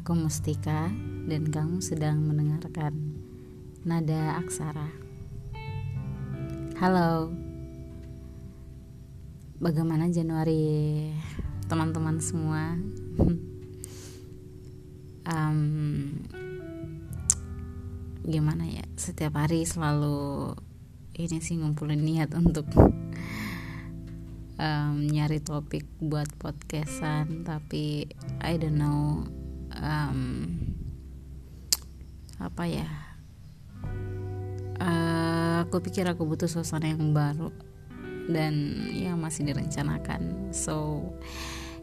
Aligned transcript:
Aku 0.00 0.16
Mustika 0.16 0.88
dan 1.28 1.52
kamu 1.52 1.84
sedang 1.84 2.24
mendengarkan 2.24 3.20
Nada 3.84 4.40
Aksara. 4.40 4.88
Halo. 6.80 7.28
Bagaimana 9.60 10.08
Januari 10.08 11.04
teman-teman 11.68 12.16
semua? 12.16 12.80
um, 15.36 15.60
gimana 18.24 18.72
ya? 18.72 18.88
Setiap 18.96 19.36
hari 19.36 19.68
selalu 19.68 20.56
ini 21.20 21.44
sih 21.44 21.60
ngumpulin 21.60 22.00
niat 22.00 22.32
untuk 22.40 22.72
um, 24.56 24.96
nyari 25.12 25.44
topik 25.44 25.84
buat 26.00 26.32
podcastan 26.40 27.44
tapi 27.44 28.08
I 28.40 28.56
don't 28.56 28.80
know 28.80 29.39
um, 29.80 30.20
apa 32.40 32.64
ya? 32.68 32.88
Uh, 34.80 35.68
aku 35.68 35.84
pikir 35.84 36.08
aku 36.08 36.24
butuh 36.24 36.48
suasana 36.48 36.88
yang 36.88 37.12
baru 37.12 37.52
dan 38.32 38.86
ya 38.96 39.12
masih 39.12 39.44
direncanakan. 39.44 40.52
So 40.56 41.04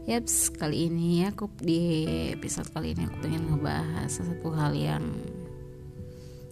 yaps 0.08 0.50
kali 0.50 0.90
ini 0.90 1.28
aku 1.28 1.46
di 1.60 2.08
episode 2.34 2.72
kali 2.74 2.96
ini 2.96 3.06
aku 3.06 3.22
pengen 3.22 3.54
ngebahas 3.54 4.08
sesuatu 4.08 4.50
hal 4.56 4.72
yang 4.74 5.04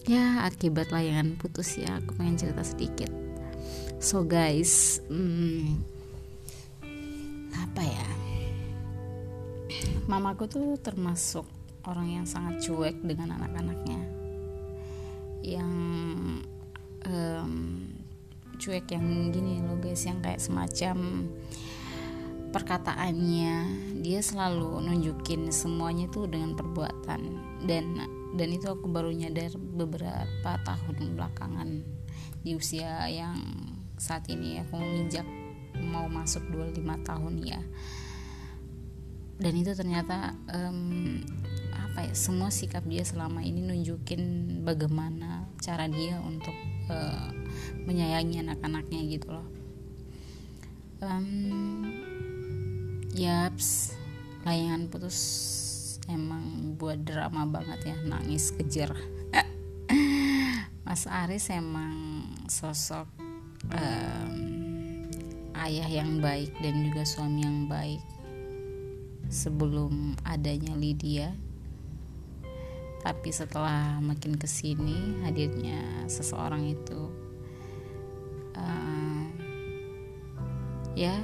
ya 0.07 0.47
akibat 0.47 0.95
layangan 0.95 1.35
putus 1.35 1.75
ya. 1.81 1.99
Aku 1.99 2.15
pengen 2.15 2.39
cerita 2.39 2.63
sedikit. 2.63 3.11
So 3.99 4.23
guys 4.23 5.03
hmm, 5.11 5.83
apa 7.57 7.83
ya 7.83 8.26
mamaku 10.07 10.47
tuh 10.47 10.69
termasuk 10.79 11.47
orang 11.87 12.21
yang 12.23 12.27
sangat 12.27 12.63
cuek 12.63 12.99
dengan 13.03 13.39
anak-anaknya. 13.39 14.01
Yang 15.43 15.73
um, 17.07 17.55
cuek 18.59 18.91
yang 18.91 19.31
gini 19.31 19.63
loh 19.63 19.79
guys 19.79 20.03
yang 20.07 20.19
kayak 20.23 20.43
semacam 20.43 21.31
perkataannya. 22.51 23.55
Dia 24.03 24.21
selalu 24.23 24.83
nunjukin 24.83 25.51
semuanya 25.55 26.11
tuh 26.11 26.27
dengan 26.27 26.59
perbuatan. 26.59 27.21
Dan 27.67 27.99
dan 28.37 28.49
itu 28.53 28.69
aku 28.69 28.91
baru 28.91 29.15
nyadar 29.15 29.55
beberapa 29.57 30.53
tahun 30.67 31.15
belakangan. 31.15 31.69
Di 32.43 32.55
usia 32.55 33.07
yang 33.11 33.39
saat 33.97 34.29
ini 34.29 34.61
aku 34.61 34.77
menginjak 34.77 35.25
mau 35.81 36.09
masuk 36.09 36.45
25 36.53 36.85
tahun 37.05 37.35
ya 37.45 37.61
dan 39.37 39.53
itu 39.53 39.77
ternyata 39.77 40.33
um, 40.49 41.21
apa 41.73 42.09
ya 42.09 42.15
semua 42.17 42.49
sikap 42.49 42.85
dia 42.89 43.05
selama 43.05 43.45
ini 43.45 43.65
nunjukin 43.65 44.21
bagaimana 44.65 45.45
cara 45.61 45.89
dia 45.89 46.21
untuk 46.25 46.53
uh, 46.89 47.33
menyayangi 47.85 48.41
anak-anaknya 48.45 49.01
gitu 49.13 49.33
loh. 49.33 49.49
Um, 51.05 51.85
yaps 53.13 53.93
layangan 54.49 54.89
putus 54.89 55.19
emang 56.09 56.77
buat 56.81 57.05
drama 57.05 57.45
banget 57.45 57.93
ya 57.93 57.97
nangis 58.09 58.53
kejer. 58.57 58.93
Mas 60.87 61.05
Aris 61.05 61.53
emang 61.53 62.25
sosok 62.49 63.09
um, 63.73 64.33
ayah 65.61 65.89
yang 65.89 66.21
baik 66.25 66.53
dan 66.63 66.89
juga 66.89 67.03
suami 67.05 67.45
yang 67.45 67.67
baik 67.69 68.16
sebelum 69.31 70.15
adanya 70.23 70.75
Lydia. 70.75 71.35
Tapi 73.07 73.31
setelah 73.31 74.03
makin 74.03 74.35
ke 74.35 74.51
sini 74.51 75.23
hadirnya 75.23 76.09
seseorang 76.11 76.75
itu 76.75 77.07
uh, 78.59 79.25
ya 80.99 81.15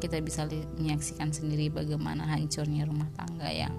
kita 0.00 0.24
bisa 0.24 0.48
menyaksikan 0.80 1.36
sendiri 1.36 1.68
bagaimana 1.68 2.24
hancurnya 2.24 2.88
rumah 2.88 3.12
tangga 3.12 3.48
yang 3.52 3.76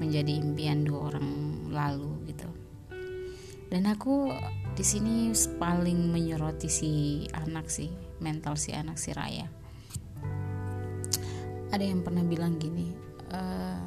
menjadi 0.00 0.40
impian 0.40 0.88
dua 0.88 1.12
orang 1.12 1.28
lalu 1.68 2.32
gitu. 2.32 2.48
Dan 3.68 3.84
aku 3.90 4.32
di 4.72 4.84
sini 4.86 5.36
paling 5.60 6.12
menyoroti 6.12 6.68
si 6.70 6.92
anak 7.34 7.68
sih 7.68 7.92
mental 8.24 8.56
si 8.56 8.72
anak 8.72 8.96
si 8.96 9.12
Raya 9.12 9.65
ada 11.76 11.84
yang 11.84 12.00
pernah 12.00 12.24
bilang 12.24 12.56
gini 12.56 12.96
uh, 13.36 13.84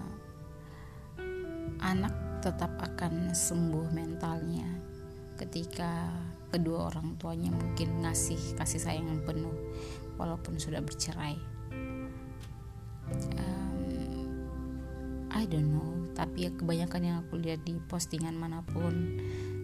anak 1.82 2.14
tetap 2.46 2.70
akan 2.78 3.34
sembuh 3.34 3.90
mentalnya 3.90 4.70
ketika 5.42 6.06
kedua 6.54 6.94
orang 6.94 7.18
tuanya 7.18 7.50
mungkin 7.50 8.06
ngasih 8.06 8.62
kasih 8.62 8.78
sayang 8.78 9.10
yang 9.10 9.22
penuh 9.26 9.54
walaupun 10.20 10.60
sudah 10.60 10.84
bercerai. 10.84 11.40
Um, 13.40 14.30
I 15.34 15.50
don't 15.50 15.74
know 15.74 15.90
tapi 16.14 16.46
ya 16.46 16.52
kebanyakan 16.54 17.02
yang 17.02 17.18
aku 17.26 17.42
lihat 17.42 17.66
di 17.66 17.74
postingan 17.90 18.38
mana 18.38 18.62
pun 18.62 19.18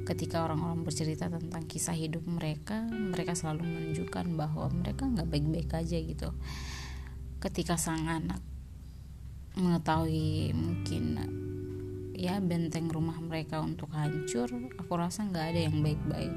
ketika 0.07 0.49
orang-orang 0.49 0.81
bercerita 0.81 1.29
tentang 1.29 1.67
kisah 1.69 1.93
hidup 1.93 2.25
mereka 2.25 2.89
mereka 2.89 3.37
selalu 3.37 3.69
menunjukkan 3.69 4.33
bahwa 4.33 4.71
mereka 4.73 5.03
nggak 5.05 5.27
baik-baik 5.29 5.69
aja 5.77 5.97
gitu 5.99 6.31
ketika 7.39 7.75
sang 7.79 8.07
anak 8.07 8.41
mengetahui 9.55 10.51
mungkin 10.51 11.19
ya 12.15 12.39
benteng 12.39 12.87
rumah 12.91 13.19
mereka 13.19 13.59
untuk 13.63 13.91
hancur 13.91 14.47
aku 14.79 14.93
rasa 14.95 15.27
nggak 15.27 15.45
ada 15.55 15.59
yang 15.67 15.77
baik-baik. 15.83 16.35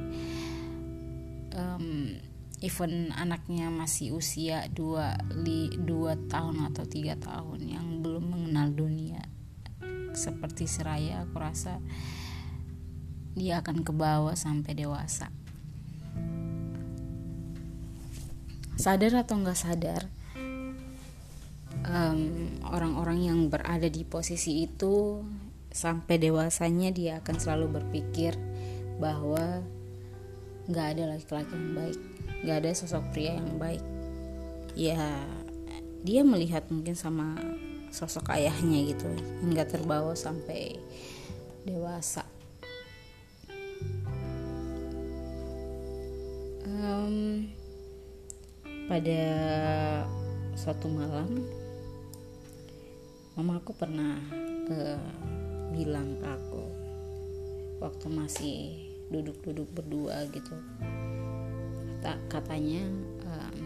Um, 1.59 2.19
even 2.63 3.15
anaknya 3.15 3.71
masih 3.71 4.15
usia 4.15 4.67
dua 4.71 5.19
li, 5.35 5.71
dua 5.75 6.19
tahun 6.31 6.71
atau 6.71 6.87
tiga 6.87 7.15
tahun 7.19 7.67
yang 7.67 7.87
belum 8.03 8.35
mengenal 8.35 8.75
dunia 8.75 9.23
seperti 10.19 10.67
Seraya 10.67 11.23
aku 11.23 11.39
rasa 11.39 11.79
dia 13.39 13.63
akan 13.63 13.87
ke 13.87 13.95
bawah 13.95 14.35
sampai 14.35 14.75
dewasa. 14.75 15.31
Sadar 18.75 19.23
atau 19.23 19.39
nggak 19.39 19.59
sadar 19.59 20.03
orang-orang 22.69 23.19
um, 23.23 23.27
yang 23.27 23.39
berada 23.49 23.89
di 23.89 24.05
posisi 24.05 24.65
itu 24.69 25.25
sampai 25.73 26.21
dewasanya 26.21 26.93
dia 26.93 27.13
akan 27.21 27.37
selalu 27.37 27.81
berpikir 27.81 28.37
bahwa 29.01 29.65
nggak 30.69 30.87
ada 30.97 31.05
laki-laki 31.17 31.55
yang 31.57 31.73
baik 31.73 31.99
nggak 32.43 32.57
ada 32.63 32.71
sosok 32.75 33.05
pria 33.11 33.35
yang 33.35 33.59
baik. 33.59 33.83
Ya 34.79 35.27
dia 36.07 36.23
melihat 36.23 36.71
mungkin 36.71 36.95
sama 36.95 37.35
sosok 37.91 38.31
ayahnya 38.31 38.95
gitu 38.95 39.09
hingga 39.43 39.67
terbawa 39.67 40.15
sampai 40.15 40.79
dewasa. 41.67 42.23
Um, 46.69 47.49
pada 48.87 49.23
suatu 50.55 50.87
malam 50.87 51.43
mama 53.39 53.63
aku 53.63 53.71
pernah 53.71 54.19
uh, 54.67 54.99
bilang 55.71 56.19
ke 56.19 56.27
aku 56.27 56.65
waktu 57.79 58.07
masih 58.11 58.59
duduk-duduk 59.15 59.71
berdua 59.79 60.27
gitu. 60.35 60.59
Kata 62.03 62.19
katanya 62.27 62.83
um, 63.31 63.59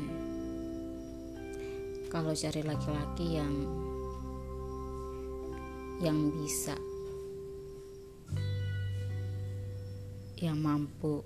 kalau 2.13 2.37
cari 2.37 2.61
laki-laki 2.61 3.41
yang 3.41 3.55
yang 6.05 6.21
bisa 6.37 6.77
yang 10.37 10.61
mampu 10.61 11.25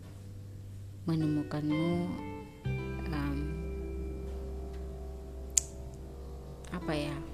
menemukanmu 1.10 1.90
um, 3.10 3.38
apa 6.70 6.94
ya 6.94 7.25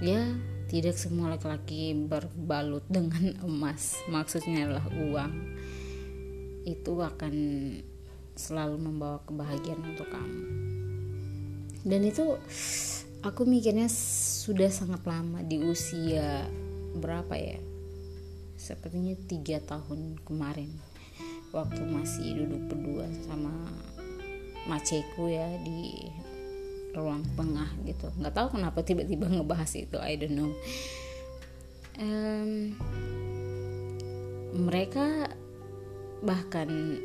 ya 0.00 0.22
tidak 0.66 0.98
semua 0.98 1.30
laki-laki 1.34 1.94
berbalut 1.94 2.82
dengan 2.94 3.38
emas. 3.46 3.98
Maksudnya 4.10 4.66
adalah 4.66 4.86
uang. 4.90 5.32
Itu 6.66 6.98
akan 6.98 7.34
selalu 8.36 8.76
membawa 8.76 9.22
kebahagiaan 9.24 9.82
untuk 9.94 10.10
kamu. 10.10 10.42
Dan 11.86 12.02
itu 12.02 12.34
aku 13.22 13.46
mikirnya 13.46 13.86
sudah 14.42 14.68
sangat 14.74 15.06
lama 15.06 15.40
di 15.46 15.62
usia 15.62 16.50
berapa 16.98 17.38
ya? 17.38 17.62
Sepertinya 18.58 19.14
tiga 19.30 19.62
tahun 19.62 20.18
kemarin. 20.26 20.74
Waktu 21.54 21.86
masih 21.86 22.42
duduk 22.42 22.74
berdua 22.74 23.06
sama 23.30 23.54
maceku 24.66 25.30
ya 25.30 25.46
di 25.62 26.10
ruang 26.96 27.22
tengah 27.36 27.68
gitu. 27.84 28.08
Nggak 28.16 28.34
tahu 28.34 28.48
kenapa 28.56 28.80
tiba-tiba 28.80 29.28
ngebahas 29.28 29.70
itu 29.76 30.00
I 30.00 30.16
don't 30.16 30.34
know. 30.34 30.50
Um, 31.96 32.76
mereka 34.56 35.28
bahkan 36.24 37.00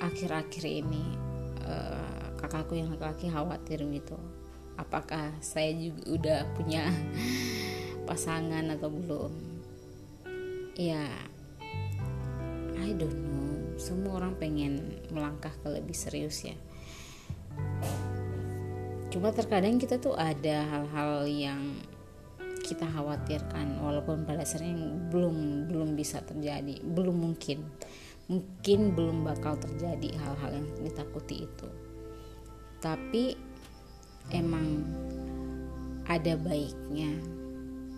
akhir-akhir 0.00 0.64
ini 0.64 1.04
uh, 1.64 2.36
kakakku 2.36 2.76
yang 2.76 2.92
laki-laki 2.92 3.32
khawatir 3.32 3.80
gitu. 3.88 4.16
Apakah 4.76 5.32
saya 5.40 5.72
juga 5.76 6.00
udah 6.08 6.40
punya 6.56 6.88
pasangan 8.08 8.68
atau 8.76 8.92
belum? 8.92 9.32
Ya 10.76 11.08
I 12.80 12.92
don't 12.96 13.16
know. 13.16 13.48
Semua 13.80 14.20
orang 14.20 14.36
pengen 14.36 15.00
melangkah 15.08 15.52
ke 15.64 15.68
lebih 15.72 15.96
serius 15.96 16.44
ya 16.44 16.56
cuma 19.10 19.34
terkadang 19.34 19.76
kita 19.82 19.98
tuh 19.98 20.14
ada 20.14 20.62
hal-hal 20.70 21.26
yang 21.26 21.60
kita 22.62 22.86
khawatirkan 22.86 23.82
walaupun 23.82 24.22
pada 24.22 24.46
dasarnya 24.46 24.78
belum 25.10 25.66
belum 25.66 25.98
bisa 25.98 26.22
terjadi 26.22 26.78
belum 26.86 27.16
mungkin. 27.18 27.66
Mungkin 28.30 28.94
belum 28.94 29.26
bakal 29.26 29.58
terjadi 29.58 30.14
hal-hal 30.14 30.62
yang 30.62 30.66
ditakuti 30.86 31.50
itu. 31.50 31.68
Tapi 32.78 33.34
emang 34.30 34.86
ada 36.06 36.38
baiknya. 36.38 37.10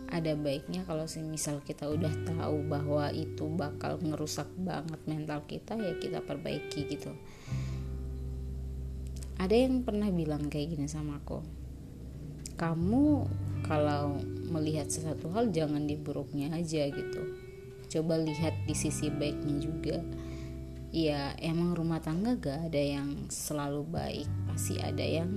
Ada 0.09 0.33
baiknya 0.37 0.89
kalau 0.89 1.05
misal 1.29 1.61
kita 1.61 1.89
udah 1.89 2.13
tahu 2.25 2.65
bahwa 2.65 3.13
itu 3.13 3.45
bakal 3.53 4.01
ngerusak 4.01 4.49
banget 4.57 5.01
mental 5.05 5.45
kita 5.45 5.77
ya 5.77 5.97
kita 6.01 6.21
perbaiki 6.25 6.85
gitu 6.85 7.13
ada 9.39 9.55
yang 9.57 9.85
pernah 9.87 10.09
bilang 10.13 10.49
kayak 10.53 10.77
gini 10.77 10.87
sama 10.89 11.21
aku. 11.21 11.41
Kamu 12.57 13.05
kalau 13.65 14.21
melihat 14.53 14.91
sesuatu 14.91 15.33
hal 15.33 15.49
jangan 15.55 15.89
di 15.89 15.97
buruknya 15.97 16.53
aja 16.53 16.91
gitu. 16.91 17.23
Coba 17.89 18.21
lihat 18.21 18.67
di 18.69 18.75
sisi 18.77 19.09
baiknya 19.09 19.57
juga. 19.63 19.99
Ya 20.93 21.33
emang 21.41 21.73
rumah 21.73 22.05
tangga 22.05 22.37
gak 22.37 22.69
ada 22.69 22.81
yang 22.81 23.33
selalu 23.33 23.89
baik. 23.89 24.29
Pasti 24.51 24.77
ada 24.77 25.01
yang 25.01 25.31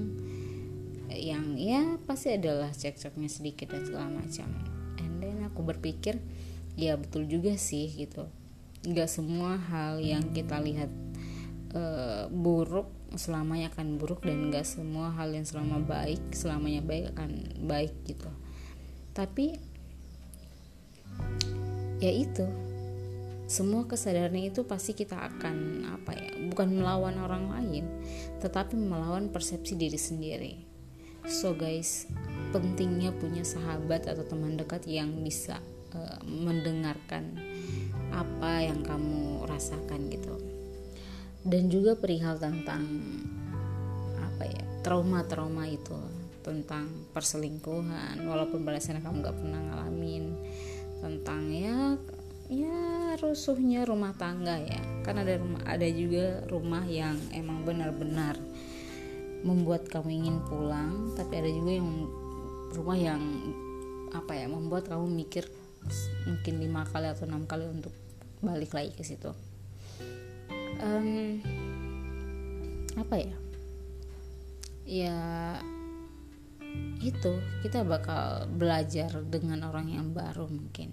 yang 1.16 1.56
ya 1.56 1.96
pasti 2.04 2.36
adalah 2.36 2.76
cekcoknya 2.76 3.32
sedikit 3.32 3.72
dan 3.72 3.88
segala 3.88 4.10
macam. 4.12 4.52
And 5.00 5.24
then 5.24 5.48
aku 5.48 5.64
berpikir 5.64 6.20
ya 6.76 7.00
betul 7.00 7.32
juga 7.32 7.56
sih 7.56 7.88
gitu. 7.88 8.28
Nggak 8.84 9.10
semua 9.10 9.58
hal 9.58 10.04
yang 10.04 10.36
kita 10.36 10.60
lihat 10.60 10.92
uh, 11.74 12.28
buruk 12.30 12.92
selamanya 13.16 13.72
akan 13.72 13.98
buruk 14.00 14.24
dan 14.24 14.52
gak 14.52 14.68
semua 14.68 15.12
hal 15.16 15.32
yang 15.32 15.48
selama 15.48 15.80
baik 15.84 16.22
selamanya 16.32 16.82
baik 16.84 17.06
akan 17.16 17.32
baik 17.68 17.94
gitu. 18.08 18.30
Tapi 19.16 19.56
ya 22.04 22.12
itu. 22.12 22.46
Semua 23.46 23.86
kesadaran 23.86 24.34
itu 24.42 24.66
pasti 24.66 24.98
kita 24.98 25.22
akan 25.22 25.86
apa 25.86 26.18
ya 26.18 26.34
bukan 26.50 26.82
melawan 26.82 27.14
orang 27.22 27.46
lain 27.54 27.86
tetapi 28.42 28.74
melawan 28.74 29.30
persepsi 29.30 29.78
diri 29.78 30.02
sendiri. 30.02 30.54
So 31.30 31.54
guys 31.54 32.10
pentingnya 32.50 33.14
punya 33.14 33.46
sahabat 33.46 34.10
atau 34.10 34.26
teman 34.26 34.58
dekat 34.58 34.90
yang 34.90 35.22
bisa 35.22 35.62
uh, 35.94 36.20
mendengarkan 36.26 37.38
apa 38.10 38.66
yang 38.66 38.82
kamu 38.82 39.46
rasakan 39.46 40.10
gitu 40.10 40.36
dan 41.46 41.70
juga 41.70 41.94
perihal 41.94 42.42
tentang 42.42 42.82
apa 44.18 44.44
ya 44.50 44.64
trauma-trauma 44.82 45.70
itu 45.70 45.98
tentang 46.42 46.90
perselingkuhan. 47.14 48.26
Walaupun 48.26 48.66
pada 48.66 48.82
kamu 48.82 49.22
gak 49.22 49.38
pernah 49.38 49.62
ngalamin 49.62 50.34
tentang 51.02 51.42
ya 51.54 51.98
ya 52.50 53.14
rusuhnya 53.22 53.86
rumah 53.86 54.18
tangga 54.18 54.58
ya. 54.58 54.82
Kan 55.06 55.22
ada 55.22 55.38
rumah 55.38 55.62
ada 55.70 55.86
juga 55.86 56.42
rumah 56.50 56.86
yang 56.86 57.18
emang 57.30 57.62
benar-benar 57.62 58.38
membuat 59.46 59.86
kamu 59.86 60.26
ingin 60.26 60.38
pulang 60.50 61.14
tapi 61.14 61.38
ada 61.38 61.50
juga 61.54 61.78
yang 61.78 62.10
rumah 62.74 62.98
yang 62.98 63.22
apa 64.10 64.34
ya 64.34 64.50
membuat 64.50 64.90
kamu 64.90 65.06
mikir 65.06 65.46
mungkin 66.26 66.54
lima 66.58 66.82
kali 66.90 67.06
atau 67.14 67.30
enam 67.30 67.46
kali 67.46 67.70
untuk 67.70 67.94
balik 68.42 68.74
lagi 68.74 68.90
ke 68.98 69.06
situ 69.06 69.30
um, 70.82 71.40
apa 72.96 73.16
ya? 73.20 73.36
Ya 74.86 75.20
itu 77.02 77.38
kita 77.62 77.86
bakal 77.86 78.50
belajar 78.50 79.22
dengan 79.26 79.68
orang 79.68 79.92
yang 79.92 80.08
baru 80.12 80.50
mungkin. 80.50 80.92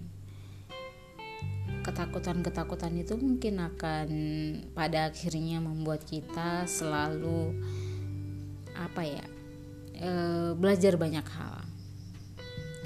Ketakutan-ketakutan 1.83 2.95
itu 2.95 3.19
mungkin 3.19 3.59
akan 3.59 4.09
pada 4.71 5.11
akhirnya 5.11 5.59
membuat 5.59 6.07
kita 6.07 6.63
selalu 6.63 7.51
apa 8.73 9.03
ya 9.03 9.25
e, 9.99 10.11
belajar 10.55 10.95
banyak 10.95 11.27
hal. 11.27 11.65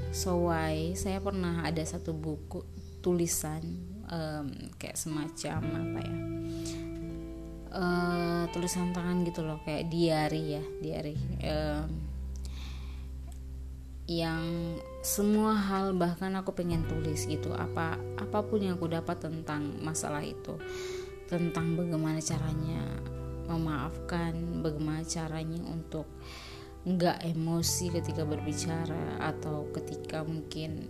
So 0.09 0.49
why 0.49 0.97
saya 0.97 1.21
pernah 1.21 1.61
ada 1.61 1.83
satu 1.85 2.15
buku 2.15 2.65
tulisan 3.05 3.61
um, 4.09 4.49
kayak 4.81 4.97
semacam 4.97 5.61
apa 5.61 5.99
ya 6.01 6.36
uh, 7.71 8.43
tulisan 8.51 8.91
tangan 8.95 9.23
gitu 9.27 9.43
loh 9.43 9.59
kayak 9.63 9.87
diary 9.91 10.59
ya 10.59 10.63
diary. 10.81 11.15
Um, 11.43 11.87
yang 14.07 14.43
semua 15.03 15.51
hal 15.51 15.91
bahkan 15.99 16.31
aku 16.39 16.55
pengen 16.55 16.87
tulis 16.87 17.27
gitu 17.27 17.51
apa 17.51 17.99
apa 18.15 18.39
pun 18.47 18.63
yang 18.63 18.79
aku 18.79 18.87
dapat 18.87 19.19
tentang 19.19 19.79
masalah 19.83 20.23
itu. 20.23 20.55
Tentang 21.27 21.75
bagaimana 21.75 22.23
caranya 22.23 22.79
memaafkan 23.47 24.63
bagaimana 24.63 25.03
caranya 25.03 25.59
untuk 25.67 26.07
nggak 26.87 27.19
emosi 27.35 27.91
ketika 27.91 28.23
berbicara 28.23 29.19
atau 29.19 29.67
ketika 29.75 30.23
mungkin 30.23 30.87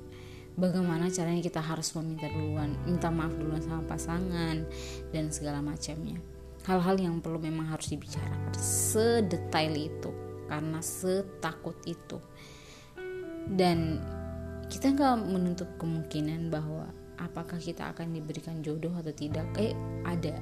bagaimana 0.54 1.10
caranya 1.10 1.42
kita 1.42 1.62
harus 1.62 1.90
meminta 1.98 2.30
duluan 2.30 2.78
minta 2.86 3.10
maaf 3.10 3.34
duluan 3.34 3.62
sama 3.62 3.82
pasangan 3.86 4.66
dan 5.10 5.26
segala 5.34 5.62
macamnya 5.62 6.18
hal-hal 6.68 7.00
yang 7.00 7.24
perlu 7.24 7.40
memang 7.40 7.72
harus 7.72 7.88
dibicarakan. 7.88 8.52
Sedetail 8.60 9.74
itu 9.74 10.12
karena 10.52 10.84
setakut 10.84 11.80
itu. 11.88 12.20
Dan 13.48 14.04
kita 14.68 14.92
nggak 14.92 15.16
menutup 15.32 15.70
kemungkinan 15.80 16.52
bahwa 16.52 16.92
apakah 17.18 17.58
kita 17.58 17.96
akan 17.96 18.12
diberikan 18.12 18.60
jodoh 18.60 18.92
atau 19.00 19.16
tidak. 19.16 19.48
Eh 19.56 19.72
ada. 20.04 20.36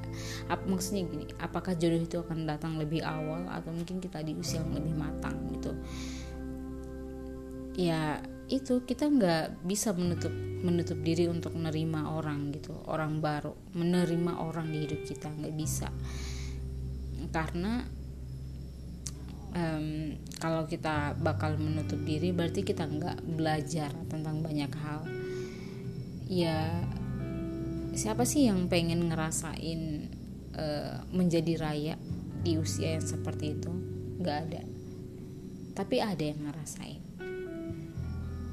Ap, 0.49 0.65
maksudnya 0.65 1.05
gini 1.05 1.29
apakah 1.37 1.77
jodoh 1.77 2.01
itu 2.01 2.17
akan 2.17 2.49
datang 2.49 2.81
lebih 2.81 3.05
awal 3.05 3.45
atau 3.45 3.69
mungkin 3.69 4.01
kita 4.01 4.25
di 4.25 4.33
usia 4.33 4.65
yang 4.65 4.73
lebih 4.73 4.97
matang 4.97 5.37
gitu. 5.53 5.71
Ya 7.77 8.17
itu 8.45 8.85
kita 8.85 9.09
nggak 9.09 9.65
bisa 9.65 9.89
menutup 9.97 10.29
menutup 10.61 10.97
diri 11.01 11.25
untuk 11.25 11.57
menerima 11.57 12.13
orang 12.13 12.53
gitu 12.53 12.73
orang 12.85 13.17
baru 13.17 13.53
menerima 13.73 14.41
orang 14.41 14.69
di 14.69 14.85
hidup 14.85 15.01
kita 15.05 15.33
nggak 15.33 15.55
bisa. 15.57 15.89
Karena 17.33 17.81
um, 19.53 20.13
kalau 20.37 20.69
kita 20.69 21.17
bakal 21.17 21.57
menutup 21.57 21.97
diri 22.05 22.29
berarti 22.29 22.61
kita 22.61 22.85
nggak 22.85 23.25
belajar 23.25 23.89
tentang 24.09 24.45
banyak 24.45 24.69
hal. 24.77 25.01
Ya 26.29 26.85
siapa 27.97 28.25
sih 28.25 28.45
yang 28.45 28.69
pengen 28.69 29.09
ngerasain 29.09 29.81
uh, 30.53 31.01
menjadi 31.09 31.53
raya 31.57 31.95
di 32.45 32.61
usia 32.61 32.97
yang 32.97 33.05
seperti 33.05 33.57
itu? 33.57 33.73
Nggak 34.21 34.37
ada. 34.49 34.61
Tapi 35.75 35.97
ada 35.97 36.23
yang 36.23 36.45
ngerasain 36.45 37.04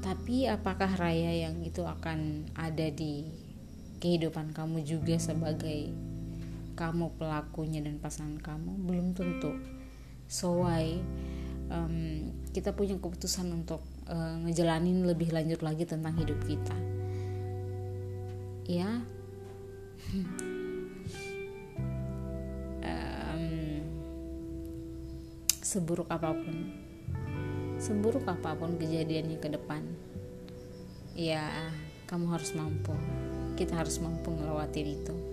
tapi 0.03 0.51
apakah 0.51 0.99
raya 0.99 1.47
yang 1.47 1.63
itu 1.63 1.79
akan 1.87 2.51
ada 2.59 2.91
di 2.91 3.23
kehidupan 4.03 4.51
kamu 4.51 4.83
juga 4.83 5.15
sebagai 5.15 5.95
kamu 6.75 7.15
pelakunya 7.15 7.79
dan 7.79 8.03
pasangan 8.03 8.35
kamu? 8.43 8.83
Belum 8.83 9.15
tentu. 9.15 9.55
So 10.27 10.67
why 10.67 10.99
um, 11.71 12.27
kita 12.51 12.75
punya 12.75 12.99
keputusan 12.99 13.47
untuk 13.55 13.79
uh, 14.11 14.43
ngejalanin 14.43 15.07
lebih 15.07 15.31
lanjut 15.31 15.63
lagi 15.63 15.87
tentang 15.87 16.19
hidup 16.19 16.37
kita. 16.43 16.75
Ya? 18.67 18.99
Um, 22.83 23.79
seburuk 25.63 26.11
apa 26.11 26.35
pun 26.35 26.83
seburuk 27.83 28.23
apa 28.23 28.55
pun 28.55 28.79
kejadiannya 28.79 29.43
ke 29.43 29.51
depan 29.51 29.83
ya 31.19 31.51
kamu 32.07 32.31
harus 32.31 32.55
mampu. 32.55 32.95
Kita 33.53 33.75
harus 33.77 33.99
mampu 33.99 34.31
ngelewatin 34.31 34.87
itu 34.87 35.32